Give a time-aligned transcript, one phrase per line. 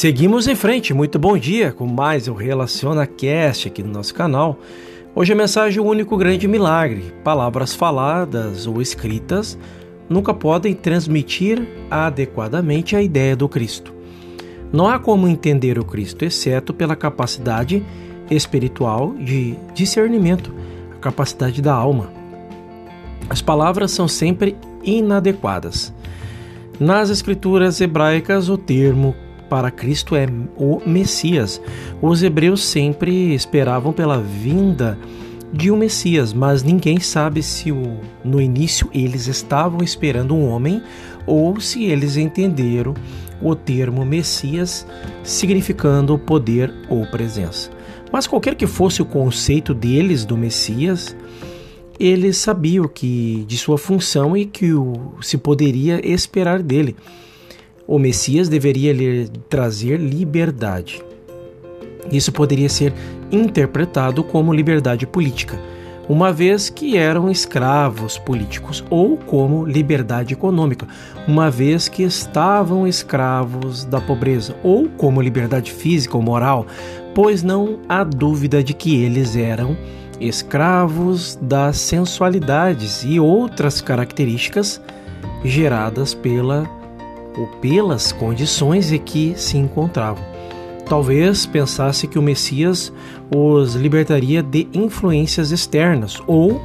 [0.00, 0.94] seguimos em frente.
[0.94, 4.58] Muito bom dia com mais o Relaciona Cast aqui no nosso canal.
[5.14, 7.12] Hoje a mensagem o único grande milagre.
[7.22, 9.58] Palavras faladas ou escritas
[10.08, 13.92] nunca podem transmitir adequadamente a ideia do Cristo.
[14.72, 17.84] Não há como entender o Cristo exceto pela capacidade
[18.30, 20.50] espiritual de discernimento,
[20.92, 22.10] a capacidade da alma.
[23.28, 25.92] As palavras são sempre inadequadas.
[26.80, 29.14] Nas escrituras hebraicas, o termo
[29.50, 31.60] para Cristo é o Messias.
[32.00, 34.96] Os hebreus sempre esperavam pela vinda
[35.52, 40.80] de um Messias, mas ninguém sabe se o, no início eles estavam esperando um homem
[41.26, 42.94] ou se eles entenderam
[43.42, 44.86] o termo Messias
[45.24, 47.70] significando poder ou presença.
[48.12, 51.16] Mas qualquer que fosse o conceito deles do Messias,
[51.98, 56.96] eles sabiam que de sua função e que o, se poderia esperar dele.
[57.90, 61.02] O Messias deveria lhe trazer liberdade.
[62.12, 62.94] Isso poderia ser
[63.32, 65.58] interpretado como liberdade política,
[66.08, 70.86] uma vez que eram escravos políticos, ou como liberdade econômica,
[71.26, 76.68] uma vez que estavam escravos da pobreza, ou como liberdade física ou moral,
[77.12, 79.76] pois não há dúvida de que eles eram
[80.20, 84.80] escravos das sensualidades e outras características
[85.44, 86.78] geradas pela
[87.40, 90.22] ou pelas condições em que se encontravam.
[90.86, 92.92] Talvez pensasse que o Messias
[93.34, 96.60] os libertaria de influências externas, ou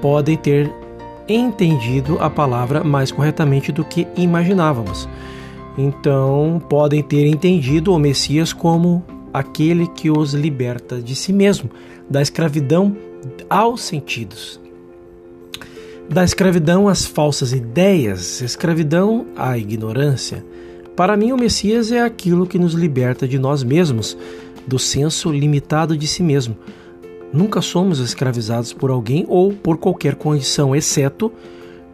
[0.00, 0.72] podem ter
[1.26, 5.08] entendido a palavra mais corretamente do que imaginávamos.
[5.76, 11.70] Então, podem ter entendido o Messias como aquele que os liberta de si mesmo,
[12.08, 12.96] da escravidão
[13.48, 14.60] aos sentidos.
[16.08, 20.44] Da escravidão às falsas ideias, escravidão à ignorância,
[20.96, 24.16] para mim, o Messias é aquilo que nos liberta de nós mesmos,
[24.64, 26.56] do senso limitado de si mesmo.
[27.32, 31.32] Nunca somos escravizados por alguém ou por qualquer condição, exceto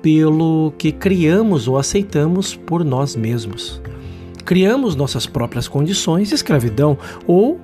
[0.00, 3.82] pelo que criamos ou aceitamos por nós mesmos.
[4.44, 6.96] Criamos nossas próprias condições de escravidão
[7.26, 7.58] ou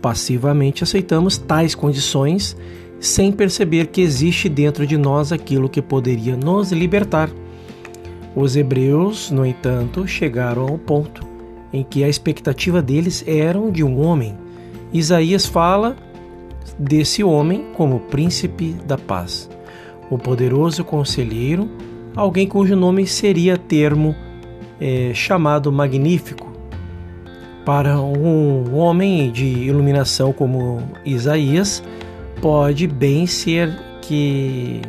[0.00, 2.56] passivamente aceitamos tais condições
[3.00, 7.30] sem perceber que existe dentro de nós aquilo que poderia nos libertar.
[8.34, 11.26] Os hebreus, no entanto, chegaram ao ponto
[11.72, 14.36] em que a expectativa deles era de um homem.
[14.92, 15.96] Isaías fala
[16.78, 19.50] desse homem como príncipe da paz,
[20.10, 21.68] o poderoso conselheiro,
[22.14, 24.14] alguém cujo nome seria termo
[24.80, 26.46] é, chamado magnífico.
[27.64, 31.82] Para um homem de iluminação como Isaías,
[32.40, 34.80] pode bem ser que,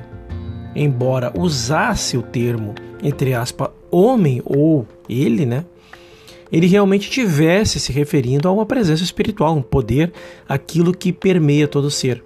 [0.76, 5.66] embora usasse o termo entre aspas, homem ou ele, né?
[6.52, 10.12] Ele realmente tivesse se referindo a uma presença espiritual, um poder,
[10.48, 12.24] aquilo que permeia todo ser,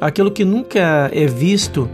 [0.00, 1.88] aquilo que nunca é visto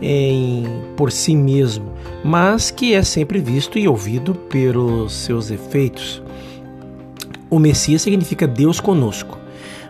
[0.00, 0.64] em,
[0.96, 1.92] por si mesmo,
[2.24, 6.22] mas que é sempre visto e ouvido pelos seus efeitos.
[7.50, 9.36] O Messias significa Deus conosco,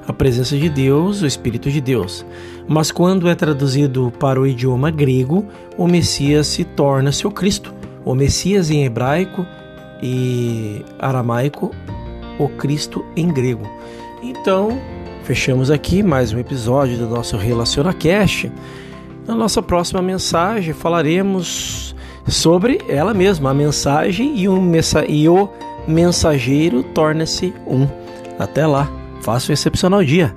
[0.06, 2.24] a presença de Deus, o Espírito de Deus.
[2.68, 8.14] Mas quando é traduzido para o idioma grego, o Messias se torna seu Cristo o
[8.14, 9.46] Messias em hebraico
[10.02, 11.70] e aramaico,
[12.38, 13.66] o Cristo em grego.
[14.22, 14.78] Então,
[15.22, 18.52] fechamos aqui mais um episódio do nosso RelacionaCast.
[19.26, 21.94] Na nossa próxima mensagem falaremos
[22.28, 25.48] sobre ela mesma, a mensagem e o, mensa e o
[25.88, 27.86] mensageiro torna-se um.
[28.38, 28.90] Até lá,
[29.24, 30.34] faça um excepcional dia.